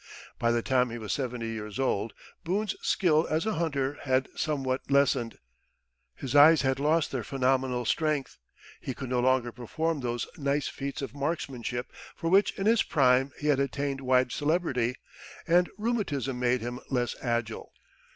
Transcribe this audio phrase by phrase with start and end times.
[0.39, 2.13] By the time he was seventy years old,
[2.43, 5.37] Boone's skill as a hunter had somewhat lessened.
[6.15, 8.39] His eyes had lost their phenomenal strength;
[8.79, 13.31] he could no longer perform those nice feats of marksmanship for which in his prime
[13.39, 14.95] he had attained wide celebrity,
[15.47, 17.71] and rheumatism made him less agile.